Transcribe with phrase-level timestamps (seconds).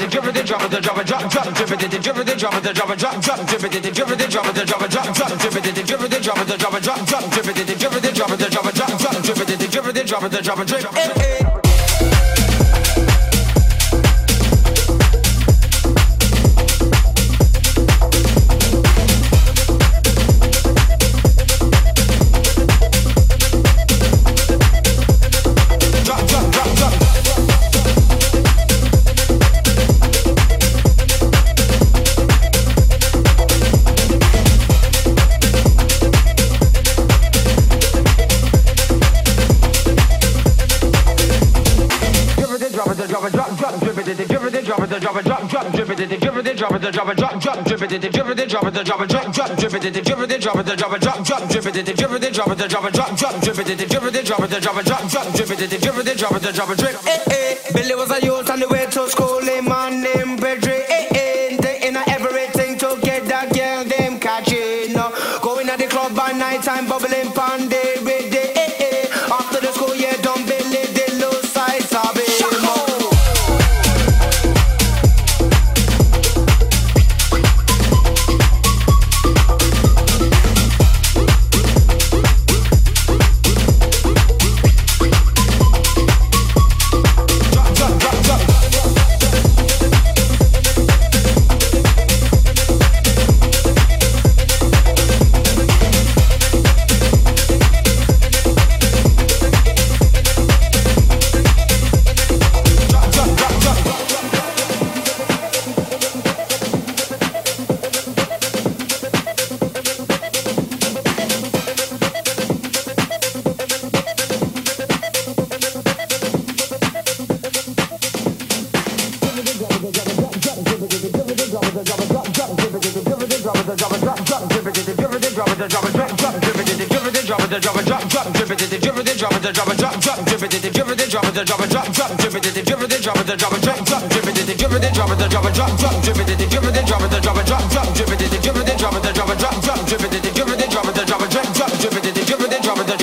[0.00, 2.74] İt, drip it, drop it, drop it, drop, drop, drip it, drip it, drop it,
[2.74, 5.56] drop it, drop, drop, drip it, drip it, drop it, drop it, drop, drop, drip
[5.56, 8.50] it, drip it, drop it, drop it, drop, drop, drip it, drip it, drop it,
[8.50, 11.63] drop it, drop, drop, drip it, drip it, drop it, drop it,
[45.00, 45.24] drop, drip.
[45.24, 47.82] drop it, drop, drop, drip it, drip it, drop it, drop it, drop, drop, drip
[47.82, 50.66] it, drip it, drop it, drop it, drop, drop, drip it, drip it, drop it,
[50.66, 52.94] drop it, drop, drop, drip it, drip it, drop it, drop it,
[54.86, 56.94] drop, drop, drip it, drip it, drop it, drop it, drip.
[57.06, 60.84] Eh eh, Billy was a youth on the way to school, him man named Pedri.
[60.88, 64.94] Eh eh, they in everything to get that girl them catching.
[65.42, 68.13] Going at the club by night time, bubbling pandy.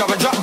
[0.01, 0.40] drop a drop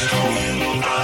[0.00, 0.97] Home.